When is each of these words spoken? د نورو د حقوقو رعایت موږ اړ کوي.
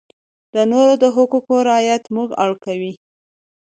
د 0.53 0.55
نورو 0.71 0.93
د 1.03 1.05
حقوقو 1.15 1.55
رعایت 1.69 2.03
موږ 2.15 2.29
اړ 2.43 2.51
کوي. 2.65 2.93